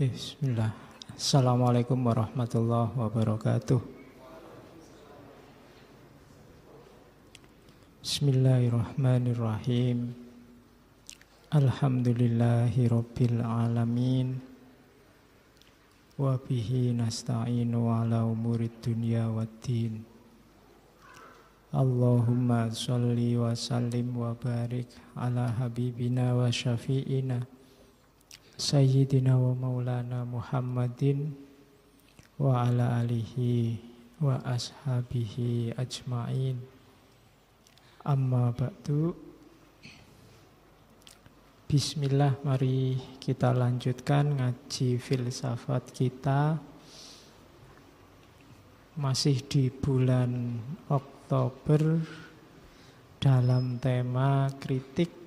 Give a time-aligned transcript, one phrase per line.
[0.00, 0.72] Bismillah.
[1.12, 3.84] Assalamualaikum warahmatullahi wabarakatuh.
[8.00, 10.16] Bismillahirrahmanirrahim.
[11.52, 14.40] Alhamdulillahi rabbil alamin.
[16.16, 20.00] Wa bihi nasta'inu ala umurid dunya waddin.
[21.76, 27.59] Allahumma salli wa sallim wa barik ala habibina wa syafi'ina
[28.60, 31.32] Sayyidina wa maulana Muhammadin
[32.36, 33.80] wa ala alihi
[34.20, 36.60] wa ashabihi ajma'in.
[38.04, 39.16] Amma ba'du.
[41.72, 46.60] Bismillah mari kita lanjutkan ngaji filsafat kita.
[49.00, 50.60] Masih di bulan
[50.92, 51.96] Oktober
[53.20, 55.19] Dalam tema kritik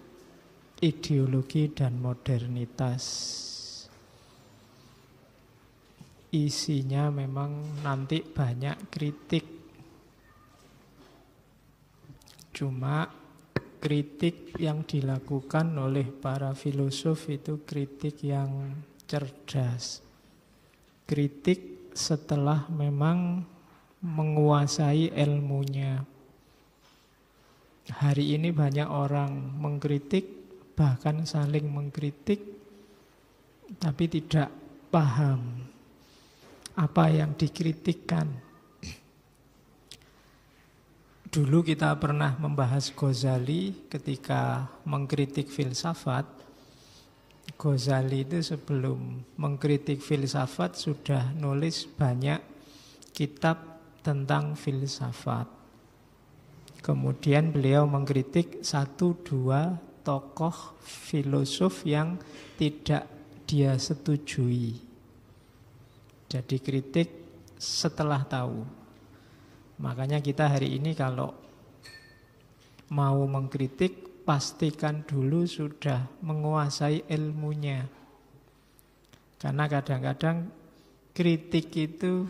[0.84, 3.04] ideologi dan modernitas.
[6.36, 9.46] Isinya memang nanti banyak kritik.
[12.52, 13.08] Cuma
[13.80, 18.76] kritik yang dilakukan oleh para filosof itu kritik yang
[19.08, 20.04] cerdas.
[21.08, 23.40] Kritik setelah memang
[24.04, 26.04] menguasai ilmunya.
[27.88, 30.43] Hari ini banyak orang mengkritik
[30.74, 32.42] bahkan saling mengkritik
[33.78, 34.50] tapi tidak
[34.90, 35.70] paham
[36.74, 38.30] apa yang dikritikkan.
[41.34, 46.30] Dulu kita pernah membahas Ghazali ketika mengkritik filsafat.
[47.58, 52.38] Ghazali itu sebelum mengkritik filsafat sudah nulis banyak
[53.18, 55.50] kitab tentang filsafat.
[56.86, 62.20] Kemudian beliau mengkritik satu dua tokoh filosof yang
[62.60, 63.08] tidak
[63.48, 64.78] dia setujui.
[66.28, 67.10] Jadi kritik
[67.58, 68.68] setelah tahu.
[69.80, 71.34] Makanya kita hari ini kalau
[72.94, 77.88] mau mengkritik pastikan dulu sudah menguasai ilmunya.
[79.40, 80.48] Karena kadang-kadang
[81.12, 82.26] kritik itu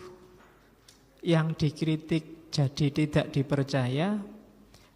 [1.24, 4.20] yang dikritik jadi tidak dipercaya,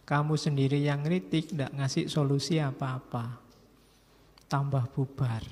[0.08, 3.28] kamu sendiri yang kritik, tidak ngasih solusi apa-apa.
[4.48, 5.44] Tambah bubar.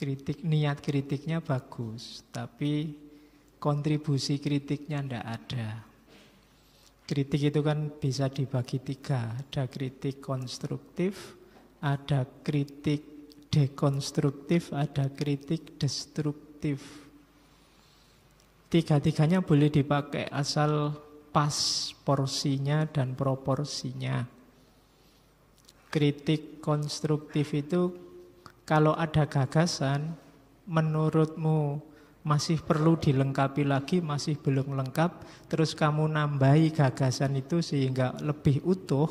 [0.00, 2.96] Kritik, niat kritiknya bagus, tapi
[3.60, 5.68] kontribusi kritiknya tidak ada.
[7.04, 9.36] Kritik itu kan bisa dibagi tiga.
[9.36, 11.36] Ada kritik konstruktif,
[11.84, 13.04] ada kritik
[13.52, 16.80] dekonstruktif, ada kritik destruktif.
[18.72, 21.03] Tiga-tiganya boleh dipakai asal
[21.34, 24.22] pas porsinya dan proporsinya.
[25.90, 27.90] Kritik konstruktif itu
[28.62, 30.14] kalau ada gagasan
[30.70, 31.82] menurutmu
[32.24, 35.10] masih perlu dilengkapi lagi, masih belum lengkap,
[35.50, 39.10] terus kamu nambahi gagasan itu sehingga lebih utuh,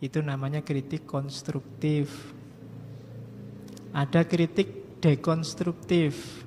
[0.00, 2.32] itu namanya kritik konstruktif.
[3.92, 6.46] Ada kritik dekonstruktif.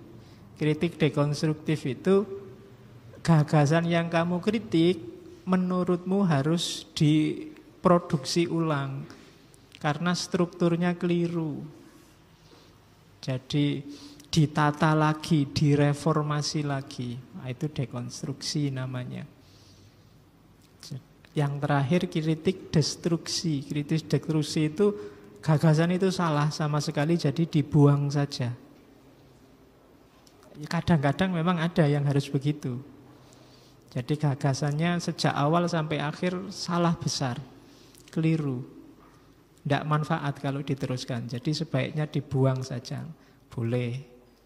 [0.57, 2.44] Kritik dekonstruktif itu
[3.25, 5.01] gagasan yang kamu kritik
[5.49, 9.01] menurutmu harus diproduksi ulang
[9.81, 11.65] karena strukturnya keliru.
[13.25, 13.81] Jadi
[14.29, 17.17] ditata lagi, direformasi lagi.
[17.17, 19.25] Nah, itu dekonstruksi namanya.
[21.33, 23.65] Yang terakhir kritik destruksi.
[23.65, 24.93] Kritik destruksi itu
[25.41, 28.53] gagasan itu salah sama sekali jadi dibuang saja.
[30.69, 32.94] Kadang-kadang memang ada yang harus begitu.
[33.91, 37.39] Jadi gagasannya sejak awal sampai akhir salah besar,
[38.11, 38.65] keliru.
[39.65, 41.25] Tidak manfaat kalau diteruskan.
[41.25, 43.01] Jadi sebaiknya dibuang saja.
[43.49, 43.97] Boleh.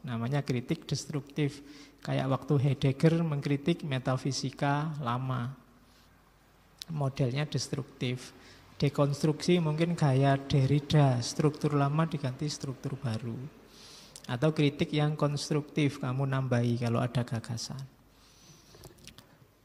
[0.08, 1.60] Namanya kritik destruktif.
[2.00, 5.52] Kayak waktu Heidegger mengkritik metafisika lama.
[6.88, 8.32] Modelnya destruktif.
[8.80, 13.36] Dekonstruksi mungkin gaya Derrida, struktur lama diganti struktur baru.
[14.24, 17.99] Atau kritik yang konstruktif, kamu nambahi kalau ada gagasan.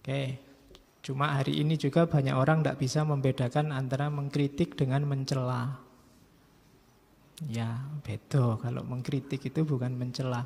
[0.05, 0.37] Oke,
[1.01, 5.81] cuma hari ini juga banyak orang tidak bisa membedakan antara mengkritik dengan mencela.
[7.49, 10.45] Ya, beda kalau mengkritik itu bukan mencela.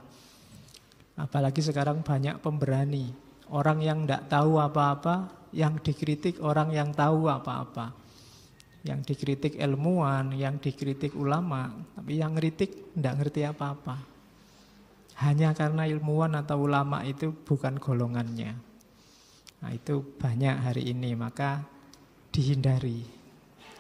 [1.19, 3.10] Apalagi sekarang banyak pemberani.
[3.50, 7.90] Orang yang tidak tahu apa-apa, yang dikritik orang yang tahu apa-apa.
[8.87, 13.99] Yang dikritik ilmuwan, yang dikritik ulama, tapi yang kritik tidak ngerti apa-apa.
[15.19, 18.68] Hanya karena ilmuwan atau ulama itu bukan golongannya.
[19.58, 21.66] Nah, itu banyak hari ini, maka
[22.31, 23.02] dihindari.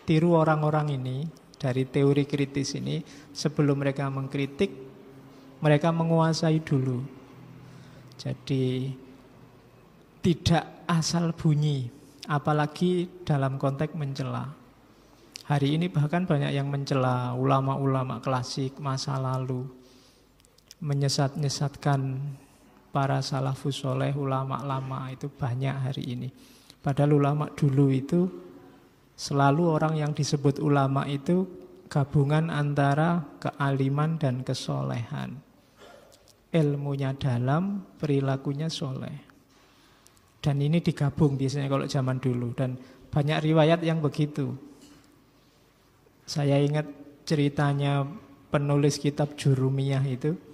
[0.02, 1.28] Tiru orang-orang ini
[1.58, 3.02] dari teori kritis ini
[3.34, 4.88] sebelum mereka mengkritik
[5.58, 7.02] Mereka menguasai dulu.
[8.14, 8.94] Jadi
[10.22, 11.90] tidak asal bunyi,
[12.30, 14.54] apalagi dalam konteks mencela.
[15.50, 19.66] Hari ini bahkan banyak yang mencela ulama-ulama klasik masa lalu,
[20.78, 22.22] menyesat-nyesatkan
[22.90, 26.28] para salafus soleh, ulama lama itu banyak hari ini.
[26.78, 28.24] Padahal ulama dulu itu
[29.18, 31.44] selalu orang yang disebut ulama itu
[31.90, 35.40] gabungan antara kealiman dan kesolehan.
[36.48, 39.28] Ilmunya dalam, perilakunya soleh.
[40.38, 42.78] Dan ini digabung biasanya kalau zaman dulu dan
[43.10, 44.54] banyak riwayat yang begitu.
[46.24, 46.86] Saya ingat
[47.28, 48.06] ceritanya
[48.48, 50.47] penulis kitab Jurumiyah itu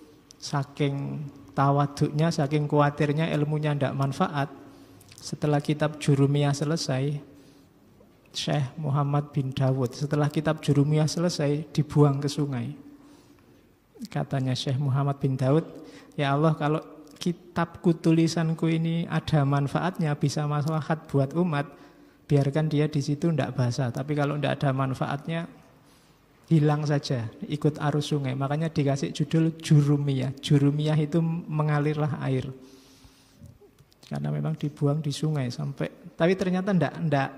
[0.45, 1.25] saking
[1.57, 4.53] tawaduknya, saking khawatirnya ilmunya tidak manfaat.
[5.17, 7.17] Setelah kitab Jurumiyah selesai,
[8.35, 12.77] Syekh Muhammad bin Dawud setelah kitab Jurumiyah selesai dibuang ke sungai.
[14.13, 15.65] Katanya Syekh Muhammad bin Dawud,
[16.13, 16.85] ya Allah kalau
[17.17, 21.65] kitabku tulisanku ini ada manfaatnya bisa maslahat buat umat
[22.29, 25.49] biarkan dia di situ tidak basah tapi kalau tidak ada manfaatnya
[26.51, 31.19] hilang saja ikut arus sungai makanya dikasih judul jurumiyah jurumiyah itu
[31.49, 32.49] mengalirlah air
[34.09, 37.31] karena memang dibuang di sungai sampai tapi ternyata tidak tidak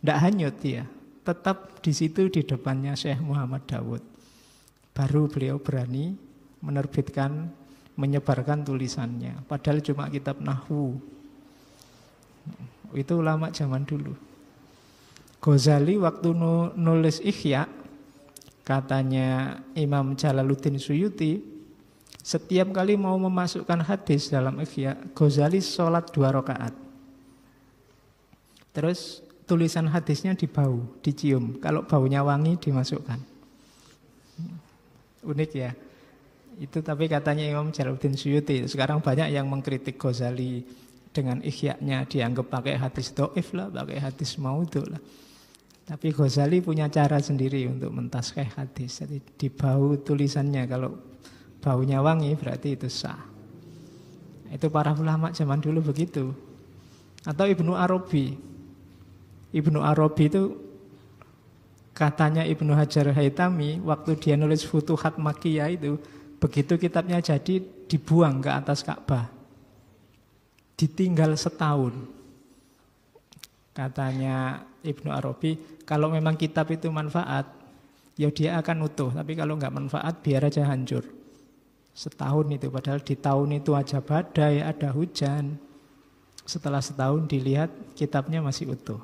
[0.00, 0.84] tidak hanyut ya
[1.24, 4.02] tetap di situ di depannya Syekh Muhammad Dawud
[4.92, 6.14] baru beliau berani
[6.60, 7.48] menerbitkan
[7.94, 9.46] menyebarkan tulisannya.
[9.46, 10.98] Padahal cuma kitab Nahwu.
[12.94, 14.14] Itu ulama zaman dulu.
[15.42, 16.30] Ghazali waktu
[16.78, 17.66] nulis Ihya,
[18.64, 21.38] katanya Imam Jalaluddin Suyuti,
[22.24, 26.72] setiap kali mau memasukkan hadis dalam Ihya, Ghazali sholat dua rakaat.
[28.72, 31.60] Terus tulisan hadisnya dibau, dicium.
[31.60, 33.20] Kalau baunya wangi dimasukkan.
[35.24, 35.70] Unik ya.
[36.56, 38.64] Itu tapi katanya Imam Jalaluddin Suyuti.
[38.64, 40.64] Sekarang banyak yang mengkritik Ghazali
[41.14, 44.98] dengan ikhya-nya dianggap pakai hadis doif lah, pakai hadis maudhu lah.
[45.84, 49.04] Tapi Ghazali punya cara sendiri untuk mentaskeh hadis.
[49.04, 50.96] Jadi di bau tulisannya kalau
[51.60, 53.20] baunya wangi berarti itu sah.
[54.48, 56.32] Itu para ulama zaman dulu begitu.
[57.28, 58.32] Atau Ibnu Arabi.
[59.52, 60.42] Ibnu Arabi itu
[61.92, 66.00] katanya Ibnu Hajar Haitami waktu dia nulis Futuhat Makiyah itu
[66.44, 67.56] Begitu kitabnya jadi
[67.88, 69.32] dibuang ke atas Ka'bah.
[70.76, 71.96] Ditinggal setahun.
[73.72, 75.56] Katanya Ibnu Arabi,
[75.88, 77.48] kalau memang kitab itu manfaat,
[78.20, 79.10] ya dia akan utuh.
[79.16, 81.02] Tapi kalau nggak manfaat, biar aja hancur.
[81.96, 85.56] Setahun itu, padahal di tahun itu aja badai, ada hujan.
[86.44, 89.00] Setelah setahun dilihat kitabnya masih utuh.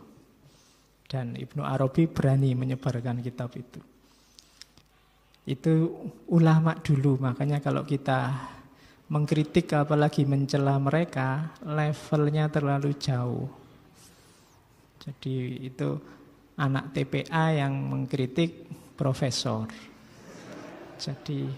[1.09, 3.81] Dan Ibnu Arabi berani menyebarkan kitab itu.
[5.49, 5.97] Itu
[6.31, 8.31] ulama dulu, makanya kalau kita
[9.11, 13.59] mengkritik apalagi mencela mereka, levelnya terlalu jauh.
[15.00, 15.97] Jadi itu
[16.61, 18.69] anak TPA yang mengkritik
[19.00, 19.64] profesor.
[21.00, 21.49] Jadi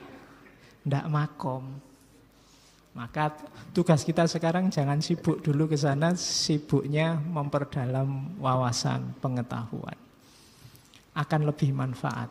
[0.86, 1.64] ndak makom.
[2.92, 3.32] Maka
[3.72, 9.96] tugas kita sekarang jangan sibuk dulu ke sana, sibuknya memperdalam wawasan pengetahuan.
[11.16, 12.28] Akan lebih manfaat.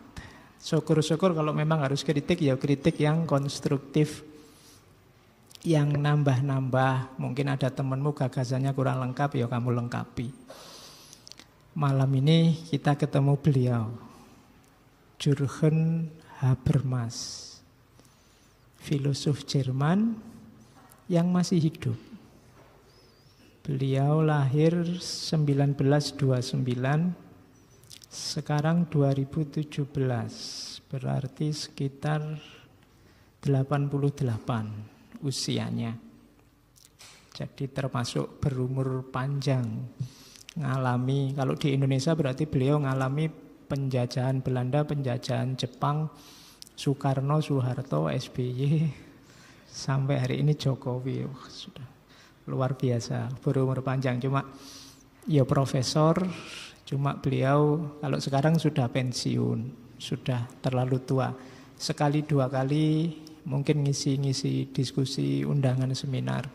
[0.62, 4.22] Syukur-syukur kalau memang harus kritik ya kritik yang konstruktif
[5.66, 7.18] yang nambah-nambah.
[7.18, 10.30] Mungkin ada temanmu gagasannya kurang lengkap ya kamu lengkapi.
[11.72, 13.96] Malam ini kita ketemu beliau.
[15.16, 16.12] Jurgen
[16.44, 17.48] Habermas.
[18.76, 20.20] Filosof Jerman
[21.08, 21.96] yang masih hidup.
[23.64, 26.60] Beliau lahir 1929
[28.12, 29.88] sekarang 2017
[30.92, 32.36] berarti sekitar
[33.48, 35.96] 88 usianya.
[37.32, 39.88] Jadi termasuk berumur panjang.
[40.58, 43.32] Ngalami kalau di Indonesia berarti beliau ngalami
[43.72, 46.12] penjajahan Belanda, penjajahan Jepang,
[46.76, 48.84] Soekarno, Soeharto, SBY
[49.68, 51.24] sampai hari ini Jokowi.
[51.24, 51.88] Oh, sudah
[52.52, 54.44] luar biasa berumur panjang cuma
[55.24, 56.20] ya profesor
[56.92, 59.60] Cuma beliau kalau sekarang sudah pensiun,
[59.96, 61.32] sudah terlalu tua.
[61.80, 63.16] Sekali dua kali
[63.48, 66.52] mungkin ngisi-ngisi diskusi undangan seminar.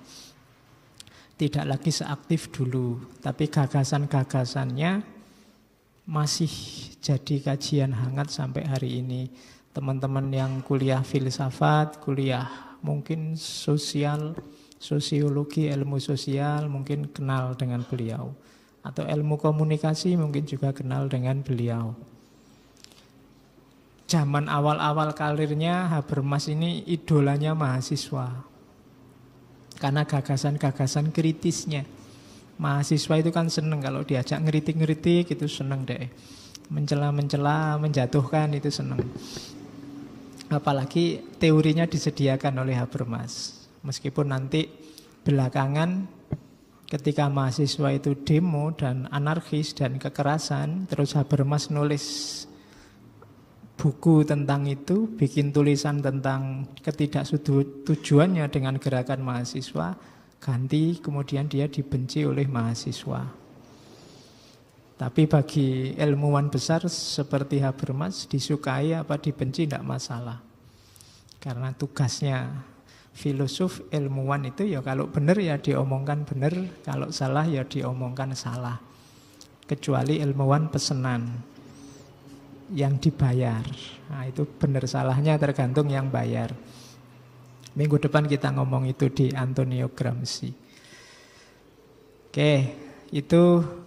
[1.36, 5.04] Tidak lagi seaktif dulu, tapi gagasan-gagasannya
[6.08, 6.48] masih
[7.04, 9.28] jadi kajian hangat sampai hari ini.
[9.76, 14.32] Teman-teman yang kuliah filsafat, kuliah mungkin sosial,
[14.80, 18.32] sosiologi, ilmu sosial mungkin kenal dengan beliau
[18.86, 21.92] atau ilmu komunikasi mungkin juga kenal dengan beliau.
[24.06, 28.55] zaman awal-awal karirnya Habermas ini idolanya mahasiswa.
[29.76, 31.84] Karena gagasan-gagasan kritisnya.
[32.56, 36.08] Mahasiswa itu kan seneng kalau diajak ngeritik-ngeritik itu seneng deh.
[36.72, 39.04] Mencela-mencela, menjatuhkan itu seneng.
[40.48, 43.64] Apalagi teorinya disediakan oleh Habermas.
[43.84, 44.66] Meskipun nanti
[45.22, 46.08] belakangan
[46.86, 52.04] ketika mahasiswa itu demo dan anarkis dan kekerasan, terus Habermas nulis
[53.76, 59.94] buku tentang itu, bikin tulisan tentang ketidaksetujuannya dengan gerakan mahasiswa,
[60.40, 63.46] ganti kemudian dia dibenci oleh mahasiswa.
[64.96, 70.40] Tapi bagi ilmuwan besar seperti Habermas disukai apa dibenci tidak masalah.
[71.36, 72.48] Karena tugasnya
[73.12, 78.80] filosof ilmuwan itu ya kalau benar ya diomongkan benar, kalau salah ya diomongkan salah.
[79.68, 81.55] Kecuali ilmuwan pesenan
[82.74, 83.62] yang dibayar.
[84.10, 86.50] Nah, itu benar salahnya tergantung yang bayar.
[87.76, 90.50] Minggu depan kita ngomong itu di Antonio Gramsci.
[92.32, 92.52] Oke,
[93.12, 93.42] itu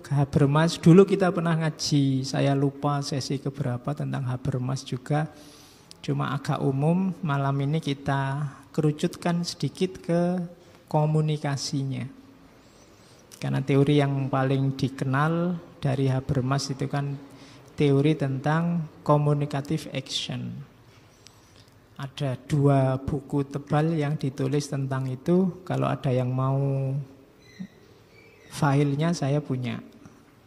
[0.09, 0.81] Habermas.
[0.81, 5.29] Dulu kita pernah ngaji, saya lupa sesi keberapa tentang Habermas juga.
[6.01, 10.21] Cuma agak umum, malam ini kita kerucutkan sedikit ke
[10.89, 12.09] komunikasinya.
[13.37, 17.28] Karena teori yang paling dikenal dari Habermas itu kan
[17.79, 20.51] teori tentang communicative action.
[21.95, 25.63] Ada dua buku tebal yang ditulis tentang itu.
[25.63, 26.91] Kalau ada yang mau
[28.51, 29.79] filenya saya punya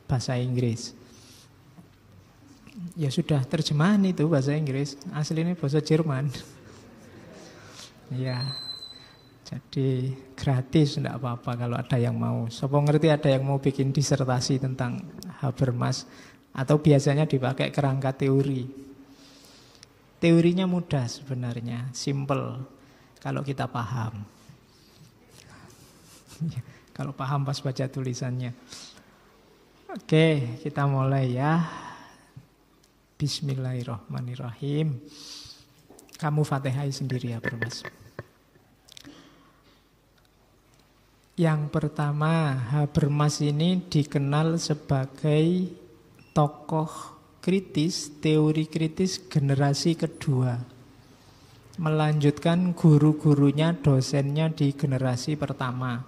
[0.04, 0.92] bahasa Inggris.
[2.96, 6.28] Ya sudah terjemahan itu bahasa Inggris, aslinya bahasa Jerman.
[8.12, 8.44] Ya,
[9.48, 12.44] jadi gratis tidak apa-apa kalau ada yang mau.
[12.52, 15.00] Sopo ngerti ada yang mau bikin disertasi tentang
[15.40, 16.04] Habermas
[16.52, 18.68] atau biasanya dipakai kerangka teori.
[20.22, 22.62] Teorinya mudah sebenarnya, simple
[23.18, 24.22] kalau kita paham.
[26.96, 28.54] kalau paham pas baca tulisannya.
[29.92, 31.60] Oke, kita mulai ya.
[33.18, 34.96] Bismillahirrahmanirrahim.
[36.16, 37.82] Kamu fatihai sendiri ya, Bermas.
[41.34, 45.66] Yang pertama, Habermas ini dikenal sebagai
[46.32, 46.88] tokoh
[47.44, 50.56] kritis, teori kritis generasi kedua.
[51.80, 56.04] Melanjutkan guru-gurunya, dosennya di generasi pertama.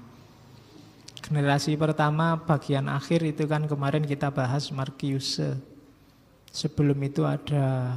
[1.24, 5.56] Generasi pertama bagian akhir itu kan kemarin kita bahas Markiuse.
[6.52, 7.96] Sebelum itu ada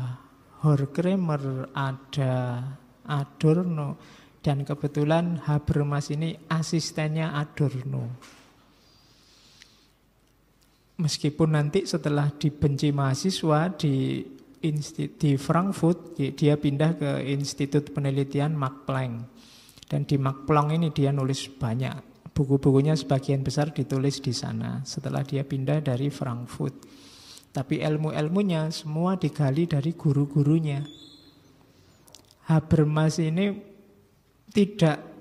[0.64, 2.64] Horkheimer, ada
[3.04, 4.00] Adorno,
[4.40, 8.16] dan kebetulan Habermas ini asistennya Adorno.
[10.98, 14.26] Meskipun nanti setelah dibenci mahasiswa di
[15.18, 19.30] di Frankfurt, dia pindah ke Institut Penelitian Max Planck.
[19.86, 22.26] Dan di Max Planck ini dia nulis banyak.
[22.34, 26.74] Buku-bukunya sebagian besar ditulis di sana setelah dia pindah dari Frankfurt.
[27.54, 30.86] Tapi ilmu-ilmunya semua digali dari guru-gurunya.
[32.50, 33.54] Habermas ini
[34.54, 35.17] tidak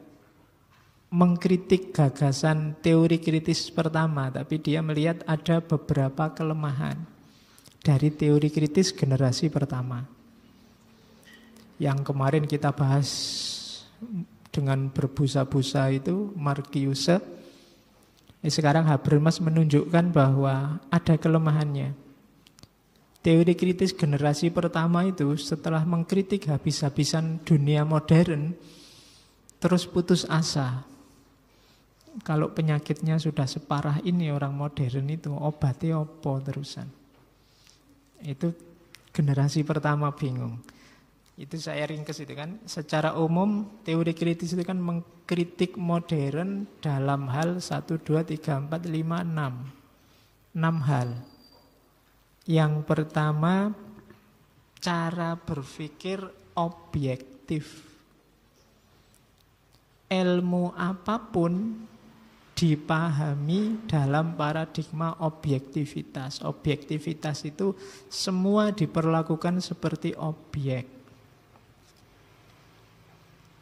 [1.17, 7.01] mengkritik gagasan teori kritis pertama, tapi dia melihat ada beberapa kelemahan
[7.81, 10.05] dari teori kritis generasi pertama.
[11.81, 13.09] Yang kemarin kita bahas
[14.53, 17.17] dengan berbusa-busa itu Markiuse.
[18.45, 21.97] Eh, sekarang Habermas menunjukkan bahwa ada kelemahannya.
[23.25, 28.53] Teori kritis generasi pertama itu setelah mengkritik habis-habisan dunia modern,
[29.59, 30.96] terus putus asa.
[32.25, 36.89] Kalau penyakitnya sudah separah ini orang modern itu obatnya opo terusan.
[38.25, 38.57] Itu
[39.13, 40.57] generasi pertama bingung.
[41.37, 42.57] Itu saya ringkes itu kan.
[42.65, 49.21] Secara umum teori kritis itu kan mengkritik modern dalam hal 1, 2, 3, 4, 5,
[49.21, 50.57] 6.
[50.57, 51.09] 6 hal.
[52.49, 53.77] Yang pertama
[54.81, 56.25] cara berpikir
[56.57, 57.85] objektif
[60.09, 61.85] ilmu apa pun
[62.57, 66.41] dipahami dalam paradigma objektivitas.
[66.41, 67.77] Objektivitas itu
[68.09, 70.89] semua diperlakukan seperti objek.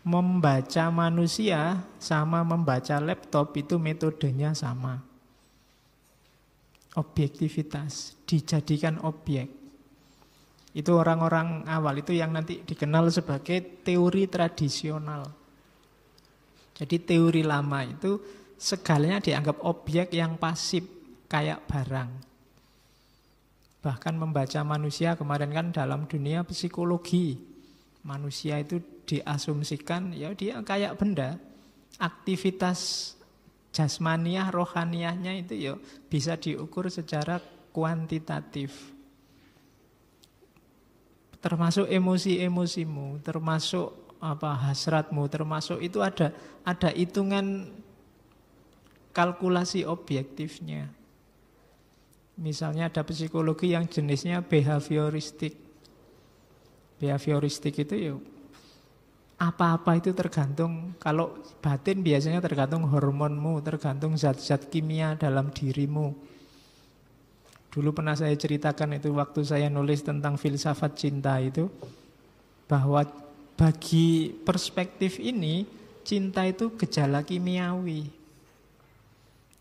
[0.06, 5.02] Membaca manusia sama membaca laptop itu metodenya sama.
[6.94, 9.50] Objektivitas dijadikan objek.
[10.70, 15.26] Itu orang-orang awal itu yang nanti dikenal sebagai teori tradisional.
[16.74, 18.18] Jadi teori lama itu
[18.64, 20.88] segalanya dianggap objek yang pasif
[21.28, 22.10] kayak barang.
[23.84, 27.36] Bahkan membaca manusia kemarin kan dalam dunia psikologi.
[28.08, 31.36] Manusia itu diasumsikan ya dia kayak benda.
[32.00, 33.12] Aktivitas
[33.68, 35.74] jasmaniah, rohaniahnya itu ya
[36.08, 38.72] bisa diukur secara kuantitatif.
[41.44, 46.32] Termasuk emosi-emosimu, termasuk apa hasratmu, termasuk itu ada
[46.64, 47.68] ada hitungan
[49.14, 50.90] kalkulasi objektifnya.
[52.34, 55.54] Misalnya ada psikologi yang jenisnya behavioristik.
[56.98, 58.14] Behavioristik itu ya
[59.34, 66.14] apa-apa itu tergantung kalau batin biasanya tergantung hormonmu, tergantung zat-zat kimia dalam dirimu.
[67.74, 71.66] Dulu pernah saya ceritakan itu waktu saya nulis tentang filsafat cinta itu
[72.70, 73.02] bahwa
[73.58, 75.66] bagi perspektif ini
[76.06, 78.23] cinta itu gejala kimiawi.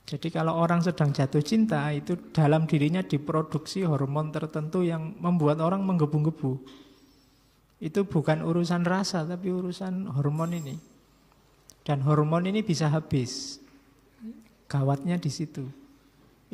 [0.03, 5.79] Jadi kalau orang sedang jatuh cinta itu dalam dirinya diproduksi hormon tertentu yang membuat orang
[5.87, 6.59] menggebu-gebu.
[7.79, 10.75] Itu bukan urusan rasa tapi urusan hormon ini.
[11.83, 13.59] Dan hormon ini bisa habis.
[14.67, 15.63] Gawatnya di situ.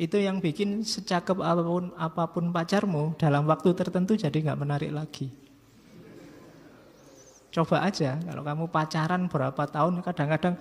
[0.00, 4.90] Itu yang bikin secakep apa pun, apa pun pacarmu dalam waktu tertentu jadi nggak menarik
[4.94, 5.28] lagi.
[7.50, 10.54] Coba aja kalau kamu pacaran berapa tahun kadang-kadang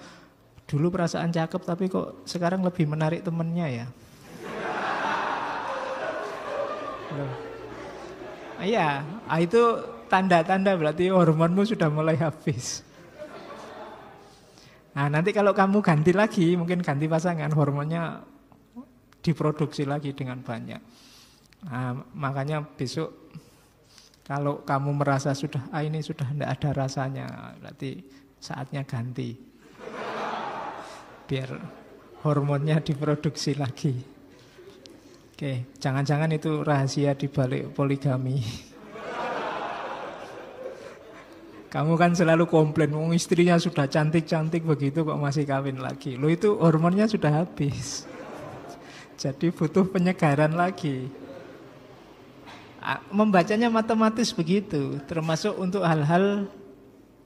[0.69, 3.87] Dulu perasaan cakep tapi kok sekarang lebih menarik temennya ya.
[7.09, 7.33] Loh.
[8.61, 9.57] Iya, ah, itu
[10.13, 12.85] tanda-tanda berarti hormonmu sudah mulai habis.
[14.93, 18.21] Nah nanti kalau kamu ganti lagi, mungkin ganti pasangan, hormonnya
[19.25, 20.81] diproduksi lagi dengan banyak.
[21.65, 23.31] Nah, makanya besok
[24.27, 27.25] kalau kamu merasa sudah ah ini sudah tidak ada rasanya,
[27.57, 28.05] berarti
[28.37, 29.48] saatnya ganti
[31.29, 31.53] biar
[32.25, 33.93] hormonnya diproduksi lagi.
[35.37, 38.41] Oke, jangan-jangan itu rahasia di balik poligami.
[41.69, 46.17] Kamu kan selalu komplain, oh, istrinya sudah cantik-cantik begitu kok masih kawin lagi.
[46.17, 48.09] Lo itu hormonnya sudah habis.
[49.21, 51.05] Jadi butuh penyegaran lagi.
[53.13, 56.49] Membacanya matematis begitu, termasuk untuk hal-hal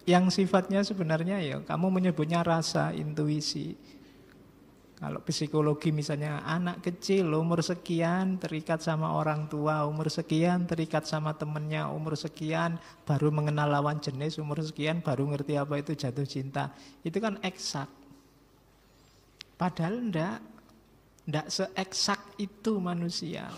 [0.04, 3.76] yang sifatnya sebenarnya ya kamu menyebutnya rasa, intuisi.
[5.04, 11.36] Kalau psikologi misalnya anak kecil umur sekian terikat sama orang tua, umur sekian terikat sama
[11.36, 16.72] temennya, umur sekian baru mengenal lawan jenis, umur sekian baru ngerti apa itu jatuh cinta.
[17.04, 17.92] Itu kan eksak.
[19.60, 20.39] Padahal ndak
[21.28, 23.52] ndak seeksak itu manusia.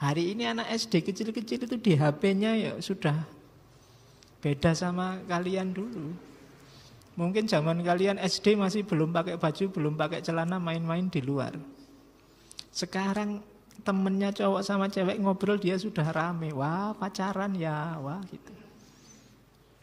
[0.00, 3.35] Hari ini anak SD kecil-kecil itu di HP-nya ya sudah
[4.40, 6.12] beda sama kalian dulu.
[7.16, 11.56] Mungkin zaman kalian SD masih belum pakai baju, belum pakai celana, main-main di luar.
[12.68, 13.40] Sekarang
[13.80, 16.52] temennya cowok sama cewek ngobrol dia sudah rame.
[16.52, 18.52] Wah pacaran ya, wah gitu.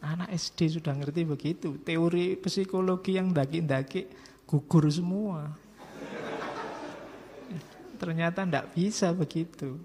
[0.03, 1.69] Anak SD sudah ngerti begitu.
[1.81, 4.05] Teori psikologi yang daki-daki
[4.45, 5.57] gugur semua.
[7.97, 9.79] Ternyata tidak bisa begitu.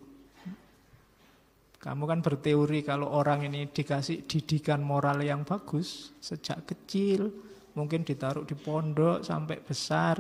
[1.79, 7.31] Kamu kan berteori kalau orang ini dikasih didikan moral yang bagus sejak kecil,
[7.79, 10.19] mungkin ditaruh di pondok sampai besar,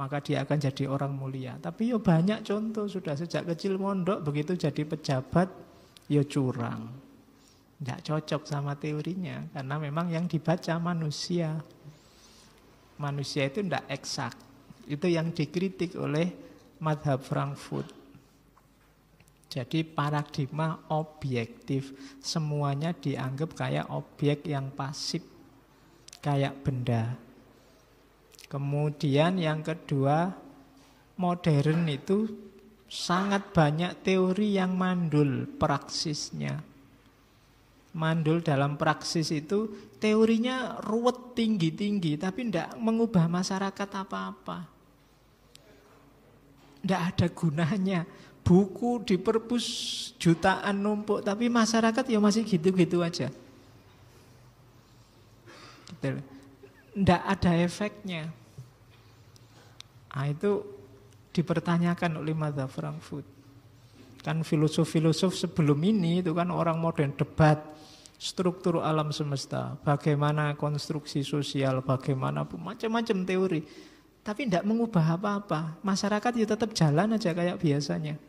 [0.00, 1.60] maka dia akan jadi orang mulia.
[1.60, 5.52] Tapi ya banyak contoh sudah sejak kecil mondok begitu jadi pejabat
[6.08, 6.88] ya curang.
[7.78, 11.52] Tidak cocok sama teorinya karena memang yang dibaca manusia.
[12.98, 14.34] Manusia itu tidak eksak.
[14.88, 16.32] Itu yang dikritik oleh
[16.80, 17.97] madhab Frankfurt.
[19.48, 25.24] Jadi paradigma objektif semuanya dianggap kayak objek yang pasif,
[26.20, 27.16] kayak benda.
[28.52, 30.36] Kemudian yang kedua,
[31.16, 32.28] modern itu
[32.88, 36.60] sangat banyak teori yang mandul praksisnya.
[37.96, 44.68] Mandul dalam praksis itu teorinya ruwet tinggi-tinggi tapi tidak mengubah masyarakat apa-apa.
[46.84, 48.04] Tidak ada gunanya
[48.44, 49.66] buku di perpus
[50.16, 53.28] jutaan numpuk, tapi masyarakat ya masih gitu-gitu aja.
[55.98, 58.30] Tidak ada efeknya.
[60.18, 60.66] Nah, itu
[61.30, 63.22] dipertanyakan oleh Mada Frankfurt.
[64.26, 67.62] Kan filosof-filosof sebelum ini itu kan orang modern debat
[68.18, 73.62] struktur alam semesta, bagaimana konstruksi sosial, bagaimana macam-macam teori.
[74.28, 75.80] Tapi tidak mengubah apa-apa.
[75.80, 78.20] Masyarakat ya tetap jalan aja kayak biasanya.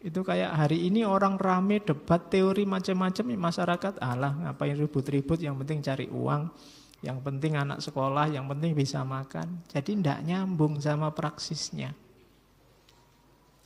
[0.00, 5.84] Itu kayak hari ini orang rame debat teori macam-macam masyarakat Allah ngapain ribut-ribut yang penting
[5.84, 6.48] cari uang,
[7.04, 9.60] yang penting anak sekolah, yang penting bisa makan.
[9.68, 11.92] Jadi tidak nyambung sama praksisnya.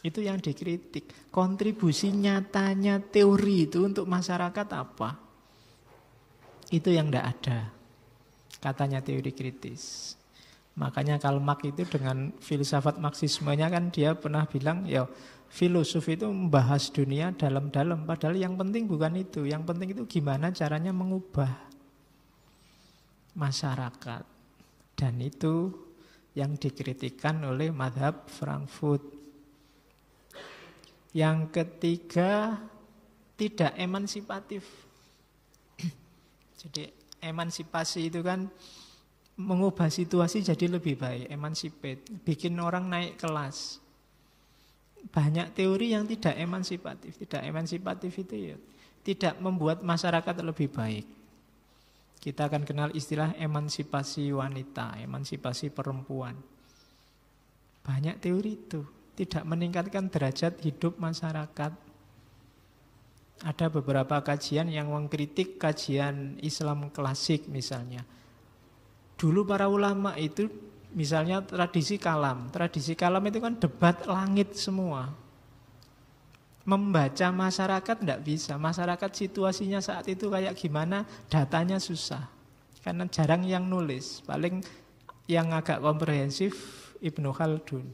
[0.02, 1.30] Itu yang dikritik.
[1.30, 5.22] Kontribusi nyatanya teori itu untuk masyarakat apa?
[6.74, 7.70] Itu yang tidak ada.
[8.58, 10.18] Katanya teori kritis.
[10.72, 15.04] Makanya Karl Marx itu dengan filsafat marxismenya kan dia pernah bilang, ya
[15.52, 18.08] filosof itu membahas dunia dalam-dalam.
[18.08, 19.44] Padahal yang penting bukan itu.
[19.44, 21.52] Yang penting itu gimana caranya mengubah
[23.36, 24.24] masyarakat.
[24.96, 25.68] Dan itu
[26.32, 29.04] yang dikritikkan oleh madhab Frankfurt.
[31.12, 32.56] Yang ketiga,
[33.36, 34.64] tidak emansipatif.
[36.64, 36.88] Jadi
[37.20, 38.48] emansipasi itu kan
[39.38, 43.80] mengubah situasi jadi lebih baik, emansipate, bikin orang naik kelas.
[45.08, 47.18] Banyak teori yang tidak emansipatif.
[47.18, 48.56] Tidak emansipatif itu ya
[49.02, 51.06] tidak membuat masyarakat lebih baik.
[52.22, 56.38] Kita akan kenal istilah emansipasi wanita, emansipasi perempuan.
[57.82, 58.86] Banyak teori itu
[59.18, 61.74] tidak meningkatkan derajat hidup masyarakat.
[63.42, 68.06] Ada beberapa kajian yang mengkritik kajian Islam klasik misalnya.
[69.22, 70.50] Dulu para ulama itu
[70.98, 72.50] misalnya tradisi kalam.
[72.50, 75.14] Tradisi kalam itu kan debat langit semua.
[76.66, 78.58] Membaca masyarakat tidak bisa.
[78.58, 82.26] Masyarakat situasinya saat itu kayak gimana, datanya susah.
[82.82, 84.26] Karena jarang yang nulis.
[84.26, 84.58] Paling
[85.30, 86.58] yang agak komprehensif
[86.98, 87.86] Ibnu Khaldun.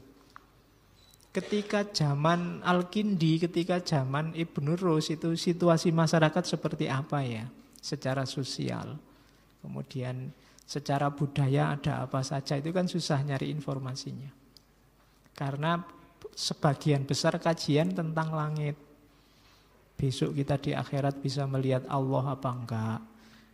[1.29, 7.45] Ketika zaman Al-Kindi, ketika zaman Ibnu Rus itu situasi masyarakat seperti apa ya
[7.77, 8.97] secara sosial.
[9.61, 10.33] Kemudian
[10.69, 14.29] secara budaya ada apa saja itu kan susah nyari informasinya.
[15.33, 15.81] Karena
[16.37, 18.77] sebagian besar kajian tentang langit.
[19.97, 23.01] Besok kita di akhirat bisa melihat Allah apa enggak.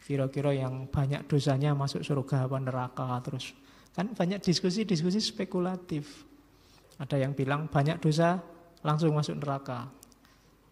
[0.04, 3.56] Kira-kira yang banyak dosanya masuk surga apa neraka terus.
[3.96, 6.28] Kan banyak diskusi-diskusi spekulatif.
[7.00, 8.44] Ada yang bilang banyak dosa
[8.84, 9.88] langsung masuk neraka.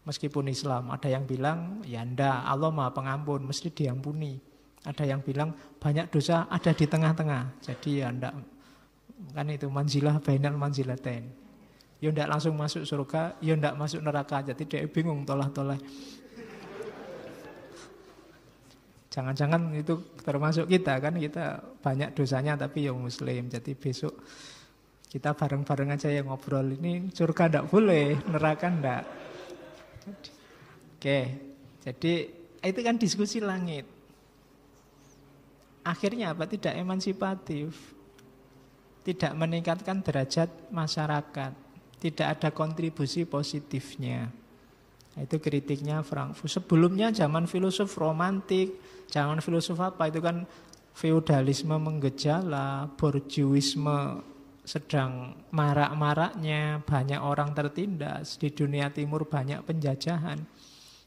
[0.04, 4.53] Meskipun Islam, ada yang bilang ya ndak, Allah Maha Pengampun, mesti diampuni.
[4.84, 7.64] Ada yang bilang banyak dosa ada di tengah-tengah.
[7.64, 8.34] Jadi ya ndak
[9.32, 11.32] kan itu manzilah bainal manzilatain.
[12.04, 14.44] Ya ndak langsung masuk surga, ya ndak masuk neraka.
[14.44, 15.80] Jadi dia bingung tolah-tolah.
[19.08, 19.94] Jangan-jangan itu
[20.26, 23.46] termasuk kita kan kita banyak dosanya tapi yang muslim.
[23.48, 24.20] Jadi besok
[25.14, 29.04] kita bareng-bareng aja yang ngobrol ini surga ndak boleh, neraka ndak.
[30.98, 31.20] Oke,
[31.86, 32.14] jadi
[32.66, 33.93] itu kan diskusi langit.
[35.84, 36.48] Akhirnya apa?
[36.48, 37.96] Tidak emansipatif.
[39.04, 41.52] Tidak meningkatkan derajat masyarakat.
[42.00, 44.32] Tidak ada kontribusi positifnya.
[45.14, 46.50] Itu kritiknya Frankfurt.
[46.50, 48.80] Sebelumnya zaman filosof romantik,
[49.12, 50.48] zaman filosof apa itu kan
[50.96, 54.24] feudalisme menggejala, borjuisme
[54.64, 60.40] sedang marak-maraknya, banyak orang tertindas, di dunia timur banyak penjajahan.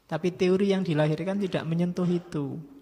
[0.07, 2.76] Tapi teori yang dilahirkan tidak menyentuh itu.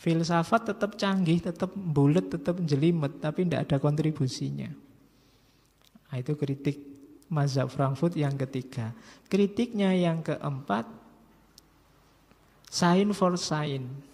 [0.00, 4.72] Filsafat tetap canggih, tetap bulat, tetap jelimet, tapi tidak ada kontribusinya.
[6.08, 6.80] Nah, itu kritik
[7.28, 8.96] mazhab Frankfurt yang ketiga.
[9.28, 10.88] Kritiknya yang keempat,
[12.72, 14.08] sign for sign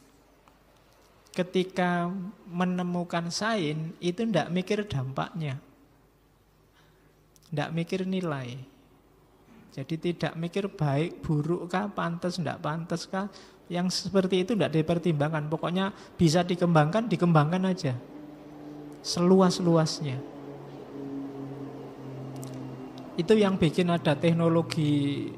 [1.37, 2.09] ketika
[2.49, 5.61] menemukan sain itu tidak mikir dampaknya.
[7.53, 8.59] Tidak mikir nilai.
[9.77, 13.29] Jadi tidak mikir baik, buruk kah, pantas, tidak pantas kah.
[13.67, 15.51] Yang seperti itu tidak dipertimbangkan.
[15.51, 17.95] Pokoknya bisa dikembangkan, dikembangkan aja.
[19.03, 20.19] Seluas-luasnya.
[23.17, 25.33] Itu yang bikin ada teknologi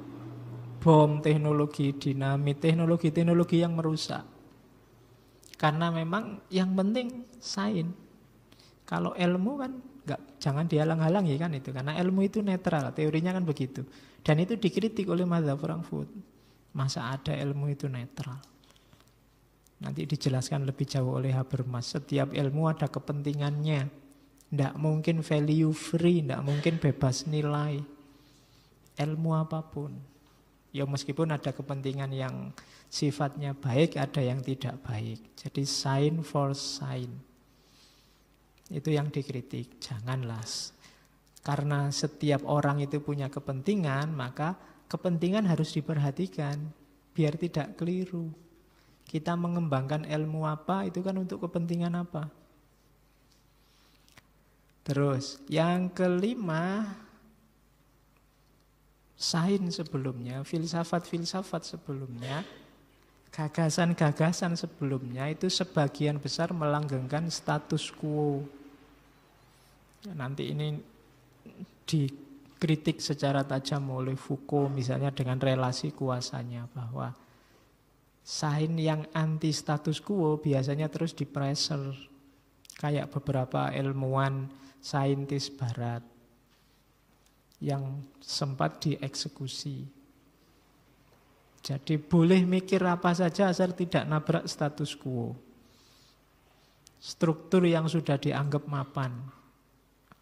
[0.83, 4.25] bom, teknologi dinamit, teknologi-teknologi yang merusak.
[5.59, 7.91] Karena memang yang penting sain.
[8.87, 9.73] Kalau ilmu kan
[10.09, 13.85] nggak jangan dihalang-halangi kan itu karena ilmu itu netral, teorinya kan begitu.
[14.25, 16.09] Dan itu dikritik oleh Mazhab Frankfurt.
[16.79, 18.38] Masa ada ilmu itu netral?
[19.83, 21.99] Nanti dijelaskan lebih jauh oleh Habermas.
[21.99, 23.91] Setiap ilmu ada kepentingannya.
[24.49, 27.83] Tidak mungkin value free, tidak mungkin bebas nilai.
[28.95, 29.91] Ilmu apa pun.
[30.71, 32.55] Ya meskipun ada kepentingan yang
[32.87, 35.35] sifatnya baik, ada yang tidak baik.
[35.35, 37.11] Jadi sign for sign.
[38.71, 39.83] Itu yang dikritik.
[39.83, 40.47] Janganlah.
[41.43, 46.59] Karena setiap orang itu punya kepentingan, maka kepentingan harus diperhatikan
[47.12, 48.33] biar tidak keliru.
[49.09, 52.29] Kita mengembangkan ilmu apa itu kan untuk kepentingan apa?
[54.85, 56.96] Terus, yang kelima
[59.16, 62.44] sain sebelumnya, filsafat-filsafat sebelumnya,
[63.35, 68.46] gagasan-gagasan sebelumnya itu sebagian besar melanggengkan status quo.
[70.09, 70.79] Nanti ini
[71.85, 72.28] di
[72.59, 77.14] dikritik secara tajam oleh Foucault misalnya dengan relasi kuasanya bahwa
[78.27, 81.94] sain yang anti status quo biasanya terus dipressure
[82.75, 84.51] kayak beberapa ilmuwan
[84.83, 86.03] saintis barat
[87.62, 89.87] yang sempat dieksekusi.
[91.62, 95.38] Jadi boleh mikir apa saja asal tidak nabrak status quo.
[96.99, 99.14] Struktur yang sudah dianggap mapan.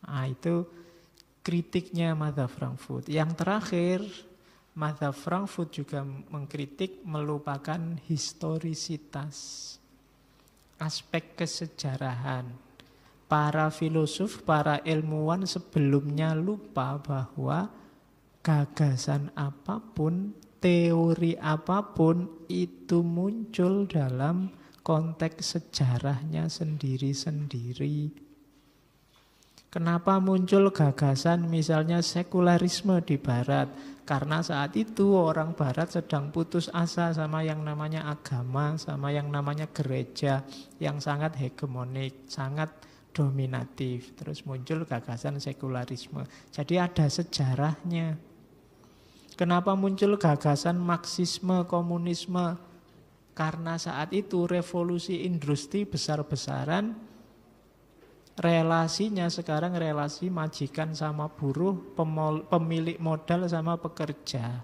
[0.04, 0.84] Nah, itu
[1.46, 3.06] kritiknya Madhab Frankfurt.
[3.06, 4.00] Yang terakhir,
[4.74, 7.78] Madhab Frankfurt juga mengkritik melupakan
[8.10, 9.78] historisitas,
[10.82, 12.50] aspek kesejarahan.
[13.30, 17.70] Para filosof, para ilmuwan sebelumnya lupa bahwa
[18.42, 24.50] gagasan apa pun, teori apa pun itu muncul dalam
[24.82, 28.25] konteks sejarahnya sendiri-sendiri.
[29.66, 33.68] Kenapa muncul gagasan misalnya sekularisme di barat?
[34.06, 39.66] Karena saat itu orang barat sedang putus asa sama yang namanya agama, sama yang namanya
[39.66, 40.46] gereja
[40.78, 42.70] yang sangat hegemonik, sangat
[43.10, 44.14] dominatif.
[44.14, 46.22] Terus muncul gagasan sekularisme.
[46.54, 48.14] Jadi ada sejarahnya.
[49.34, 52.54] Kenapa muncul gagasan marxisme, komunisme?
[53.36, 57.15] Karena saat itu revolusi industri besar-besaran
[58.36, 61.96] relasinya sekarang relasi majikan sama buruh,
[62.52, 64.60] pemilik modal sama pekerja.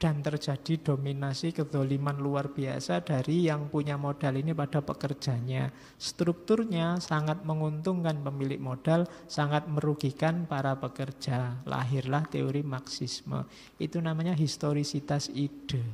[0.00, 5.68] Dan terjadi dominasi kedoliman luar biasa dari yang punya modal ini pada pekerjanya.
[6.00, 11.60] Strukturnya sangat menguntungkan pemilik modal, sangat merugikan para pekerja.
[11.68, 13.44] Lahirlah teori Marxisme.
[13.76, 15.84] Itu namanya historisitas ide.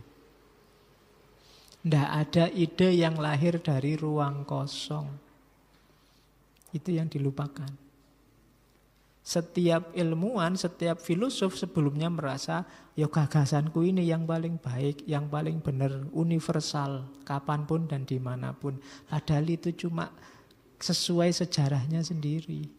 [1.83, 5.26] Tidak ada ide yang lahir dari ruang kosong.
[6.77, 7.73] Itu yang dilupakan.
[9.27, 12.62] Setiap ilmuwan, setiap filosof sebelumnya merasa
[12.95, 18.55] ya gagasanku ini yang paling baik, yang paling benar, universal, kapan pun dan di mana
[18.55, 18.79] pun.
[19.11, 20.15] Padahal itu cuma
[20.79, 22.71] sesuai sejarahnya sendiri.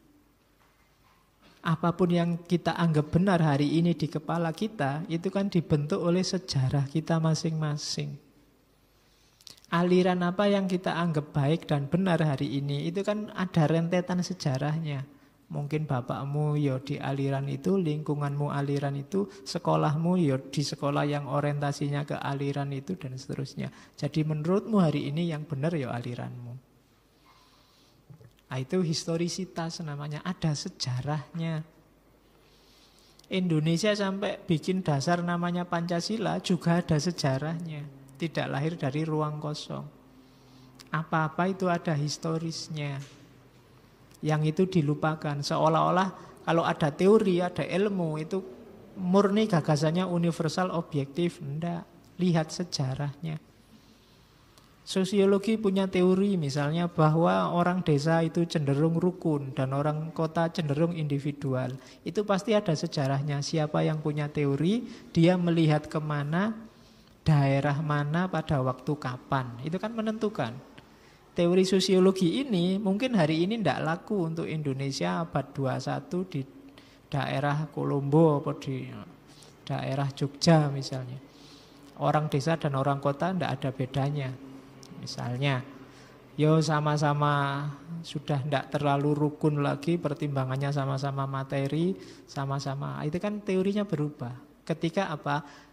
[1.67, 6.23] Apa pun yang kita anggap benar hari ini di kepala kita, itu kan dibentuk oleh
[6.23, 8.26] sejarah kita masing-masing
[9.67, 15.03] aliran apa yang kita anggap baik dan benar hari ini itu kan ada rentetan sejarahnya.
[15.47, 22.03] Mungkin bapakmu ya di aliran itu, lingkunganmu aliran itu, sekolahmu ya di sekolah yang orientasinya
[22.03, 23.71] ke aliran itu dan seterusnya.
[23.95, 26.53] Jadi menurutmu hari ini yang benar ya aliranmu.
[28.47, 31.63] Nah, itu historisitas namanya, ada sejarahnya.
[33.32, 39.86] Indonesia sampai bikin dasar namanya Pancasila juga ada sejarahnya tidak lahir dari ruang kosong.
[40.89, 42.97] Apa-apa itu ada historisnya.
[44.25, 45.38] Yang itu dilupakan.
[45.39, 48.41] Seolah-olah kalau ada teori, ada ilmu itu
[48.97, 51.38] murni gagasannya universal objektif.
[51.38, 51.84] Tidak.
[52.17, 53.38] Lihat sejarahnya.
[54.88, 61.75] Sosiologi punya teori misalnya bahwa orang desa itu cenderung rukun dan orang kota cenderung individual.
[62.08, 63.43] Itu pasti ada sejarahnya.
[63.43, 66.56] Siapa yang punya teori, dia melihat ke mana,
[67.27, 69.59] daerah mana pada waktu kapan.
[69.67, 70.55] Itu kan menentukan.
[71.35, 76.41] Teori sosiologi ini mungkin hari ini tidak laku untuk Indonesia abad 21 di
[77.11, 78.87] daerah Kolombo atau di
[79.67, 81.19] daerah Jogja misalnya.
[81.99, 84.29] Orang desa dan orang kota tidak ada bedanya.
[84.97, 85.61] Misalnya,
[86.39, 87.65] yo sama-sama
[88.01, 91.93] sudah tidak terlalu rukun lagi, pertimbangannya sama-sama materi,
[92.25, 93.01] sama-sama.
[93.05, 94.33] Itu kan teorinya berubah.
[94.65, 95.66] Ketika apa?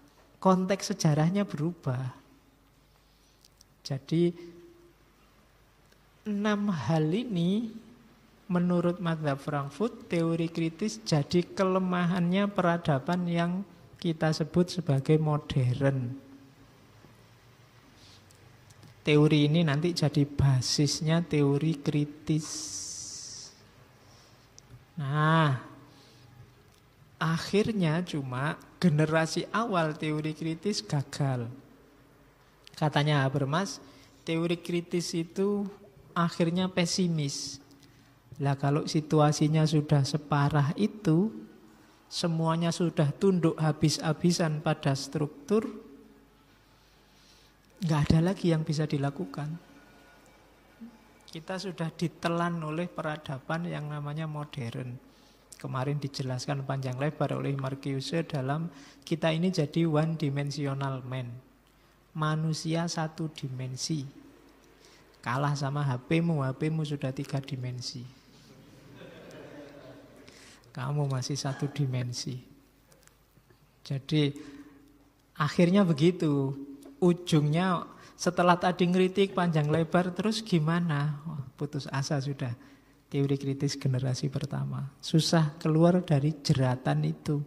[0.45, 2.13] Konteks sejarahnya berubah.
[3.81, 4.29] Jadi
[6.29, 7.73] enam hal ini
[8.53, 13.65] menurut Madhab Frankfurt teori kritis jadi kelemahannya peradaban yang
[13.97, 16.13] kita sebut sebagai modern.
[19.01, 22.49] Teori ini nanti jadi basisnya teori kritis.
[25.01, 25.74] Nah,
[27.25, 31.49] akhirnya cuma generasi awal teori kritis gagal.
[32.77, 33.81] Katanya Habermas,
[34.29, 35.65] teori kritis itu
[36.13, 37.65] akhirnya pesimis.
[38.45, 41.33] Lah kalau situasinya sudah separah itu,
[42.13, 45.65] semuanya sudah tunduk habis-habisan pada struktur,
[47.81, 49.49] nggak ada lagi yang bisa dilakukan.
[51.25, 55.14] Kita sudah ditelan oleh peradaban yang namanya modern.
[55.57, 58.69] Kemarin dijelaskan panjang lebar oleh Marcuse dalam
[59.03, 61.31] kita ini jadi one dimensional man.
[62.15, 64.05] Manusia satu dimensi.
[65.25, 68.05] Kalah sama HP-mu, HP-mu sudah tiga dimensi.
[70.75, 72.37] Kamu masih satu dimensi.
[73.87, 74.35] Jadi
[75.39, 76.53] akhirnya begitu.
[76.99, 77.85] Ujungnya
[78.17, 81.21] setelah tadi ngeritik panjang lebar terus gimana?
[81.29, 82.53] Oh, putus asa sudah.
[83.15, 84.91] Teori kritis generasi pertama.
[84.99, 87.39] Susah keluar dari jeratan itu.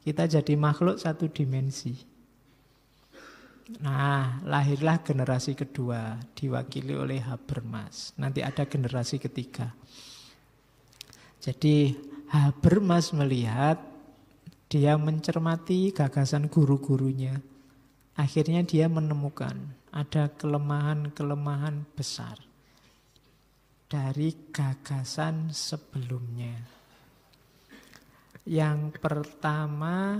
[0.00, 1.92] Kita jadi makhluk satu dimensi.
[3.84, 8.16] Nah, lahirlah generasi kedua diwakili oleh Habermas.
[8.16, 9.76] Nanti ada generasi ketiga.
[11.44, 11.92] Jadi
[12.32, 13.84] Habermas melihat
[14.72, 17.36] dia mencermati gagasan guru-gurunya.
[18.16, 19.60] Akhirnya dia menemukan
[19.92, 22.40] ada kelemahan-kelemahan besar
[23.92, 26.56] dari gagasan sebelumnya.
[28.48, 30.16] Yang pertama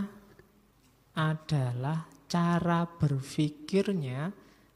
[1.16, 4.28] adalah cara berpikirnya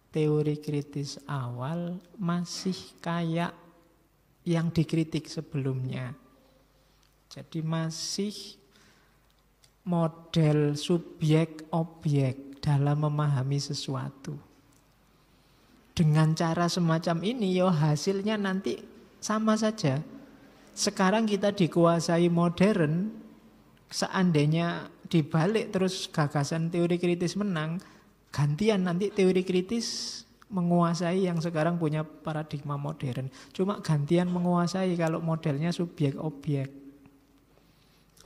[0.09, 3.53] teori kritis awal masih kayak
[4.49, 6.17] yang dikritik sebelumnya.
[7.29, 8.33] Jadi masih
[9.85, 14.46] model subjek objek dalam memahami sesuatu.
[15.97, 18.77] Dengan cara semacam ini yo hasilnya nanti
[19.17, 20.05] sama saja.
[20.77, 23.17] Sekarang kita dikuasai modern,
[23.89, 27.81] seandainya dibalik terus gagasan teori kritis menang,
[28.29, 30.21] gantian nanti teori kritis
[30.53, 33.33] menguasai yang sekarang punya paradigma modern.
[33.57, 36.86] Cuma gantian menguasai kalau modelnya subjek objek.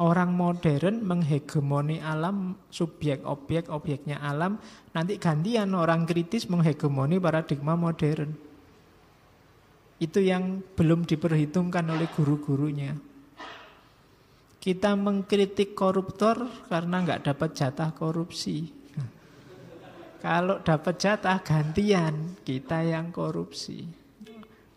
[0.00, 4.56] Orang modern menghegemoni alam, subjek objek, objeknya alam.
[4.96, 8.32] Nanti gantian orang kritis menghegemoni paradigma modern.
[10.00, 12.96] Itu yang belum diperhitungkan oleh guru-gurunya.
[14.56, 18.72] Kita mengkritik koruptor karena nggak dapat jatah korupsi.
[20.20, 23.99] Kalau dapat jatah gantian kita yang korupsi.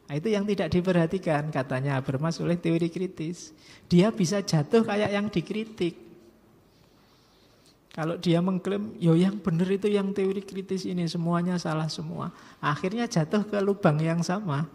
[0.03, 3.55] Nah, itu yang tidak diperhatikan katanya Habermas oleh teori kritis.
[3.87, 5.95] Dia bisa jatuh kayak yang dikritik.
[7.93, 12.33] Kalau dia mengklaim, yo yang benar itu yang teori kritis ini semuanya salah semua.
[12.57, 14.65] Akhirnya jatuh ke lubang yang sama.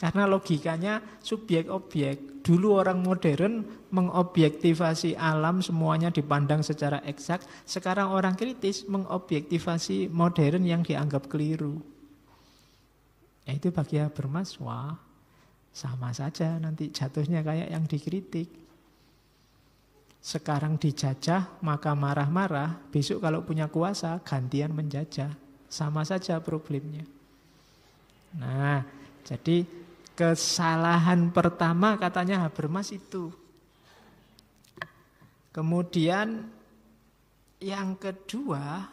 [0.00, 2.42] Karena logikanya subjek objek.
[2.42, 3.62] Dulu orang modern
[3.94, 7.46] mengobjektivasi alam semuanya dipandang secara eksak.
[7.62, 11.91] Sekarang orang kritis mengobjektivasi modern yang dianggap keliru.
[13.42, 14.94] Ya itu bagi Habermas, wah
[15.72, 18.48] sama saja nanti jatuhnya kayak yang dikritik.
[20.22, 25.34] Sekarang dijajah maka marah-marah, besok kalau punya kuasa gantian menjajah.
[25.66, 27.02] Sama saja problemnya.
[28.36, 28.84] Nah,
[29.24, 29.64] jadi
[30.12, 33.32] kesalahan pertama katanya Habermas itu.
[35.52, 36.48] Kemudian
[37.60, 38.88] yang kedua,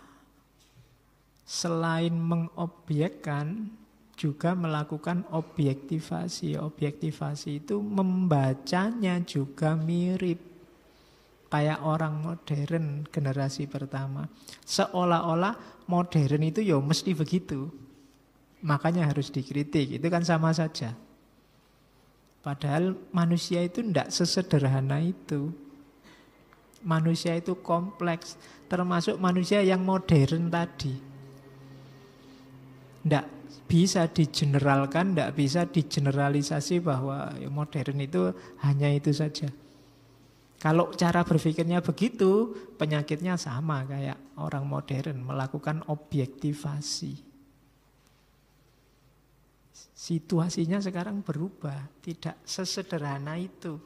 [1.48, 3.72] selain mengobjekkan,
[4.20, 6.60] juga melakukan objektivasi.
[6.60, 10.44] Objektivasi itu membacanya juga mirip
[11.48, 14.28] kayak orang modern generasi pertama.
[14.68, 17.72] Seolah-olah modern itu ya mesti begitu.
[18.60, 19.96] Makanya harus dikritik.
[20.04, 20.92] Itu kan sama saja.
[22.44, 25.48] Padahal manusia itu tidak sesederhana itu.
[26.84, 28.36] Manusia itu kompleks.
[28.68, 30.94] Termasuk manusia yang modern tadi.
[33.00, 33.39] Tidak
[33.70, 38.34] bisa digeneralkan, tidak bisa digeneralisasi bahwa ya, modern itu
[38.66, 39.46] hanya itu saja.
[40.60, 47.16] Kalau cara berpikirnya begitu, penyakitnya sama kayak orang modern melakukan objektivasi.
[49.94, 53.78] Situasinya sekarang berubah, tidak sesederhana itu.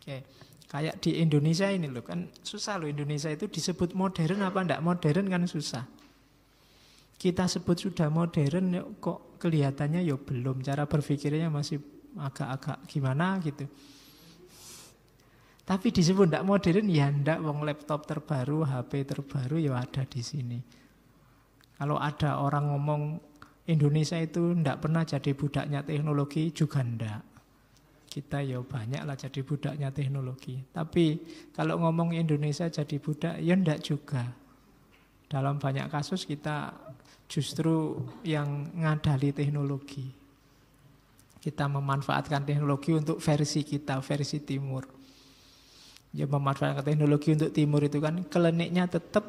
[0.00, 0.16] Oke,
[0.66, 5.30] kayak di Indonesia ini loh kan susah loh Indonesia itu disebut modern apa enggak modern
[5.30, 5.86] kan susah
[7.24, 11.80] kita sebut sudah modern kok kelihatannya ya belum cara berpikirnya masih
[12.20, 13.64] agak-agak gimana gitu.
[15.64, 20.60] Tapi disebut tidak modern ya ndak wong laptop terbaru, HP terbaru ya ada di sini.
[21.80, 23.02] Kalau ada orang ngomong
[23.72, 27.22] Indonesia itu ndak pernah jadi budaknya teknologi juga ndak.
[28.04, 30.60] Kita ya banyak lah jadi budaknya teknologi.
[30.68, 31.24] Tapi
[31.56, 34.28] kalau ngomong Indonesia jadi budak ya ndak juga.
[35.24, 36.76] Dalam banyak kasus kita
[37.34, 40.06] justru yang ngadali teknologi.
[41.42, 44.86] Kita memanfaatkan teknologi untuk versi kita, versi timur.
[46.14, 49.26] Ya memanfaatkan teknologi untuk timur itu kan kliniknya tetap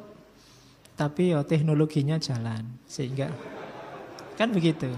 [0.95, 3.34] tapi ya teknologinya jalan sehingga
[4.38, 4.93] kan begitu.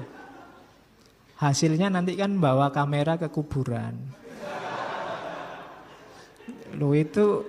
[1.39, 3.95] Hasilnya nanti kan bawa kamera ke kuburan.
[6.76, 7.47] Lo itu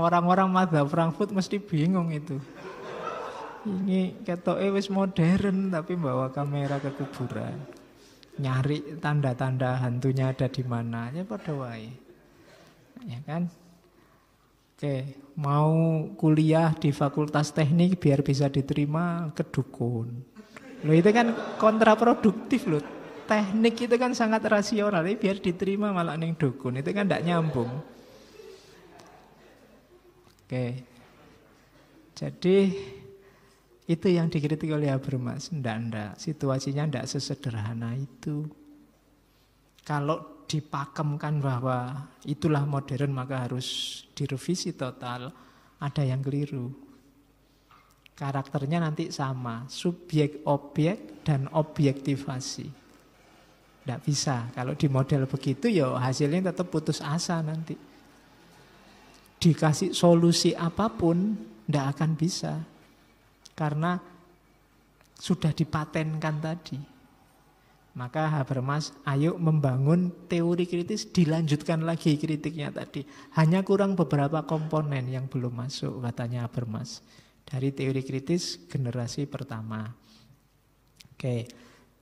[0.00, 2.40] orang-orang madhab Frankfurt mesti bingung itu.
[3.62, 7.58] Ini ketoke wis modern tapi bawa kamera ke kuburan.
[8.32, 11.12] nyari tanda-tanda hantunya ada di mana.
[11.12, 11.92] Ya pada wae.
[13.04, 13.52] Ya kan?
[14.72, 20.10] Oke, mau kuliah di fakultas teknik biar bisa diterima ke dukun.
[20.82, 22.82] Loh itu kan kontraproduktif loh.
[23.22, 26.82] Teknik itu kan sangat rasional, tapi biar diterima malah neng dukun.
[26.82, 27.70] Itu kan tidak nyambung.
[30.42, 30.82] Oke.
[32.18, 32.56] Jadi
[33.92, 35.52] itu yang dikritik oleh Habermas.
[35.52, 36.10] Ndak, ndak.
[36.16, 38.48] Situasinya ndak sesederhana itu.
[39.84, 45.32] Kalau dipakemkan bahwa itulah modern maka harus direvisi total,
[45.80, 46.68] ada yang keliru.
[48.12, 52.68] Karakternya nanti sama, subjek objek dan objektivasi.
[53.82, 54.46] Tidak bisa.
[54.54, 57.74] Kalau di model begitu ya hasilnya tetap putus asa nanti.
[59.42, 61.34] Dikasih solusi apa pun
[61.66, 62.62] tidak akan bisa.
[63.62, 63.94] Karena
[65.14, 66.82] sudah dipatenkan tadi.
[67.94, 73.06] Maka Habermas, ayo membangun teori kritis, dilanjutkan lagi kritiknya tadi.
[73.38, 77.06] Hanya kurang beberapa komponen yang belum masuk, katanya Habermas.
[77.46, 79.94] Dari teori kritis generasi pertama.
[81.14, 81.46] Oke,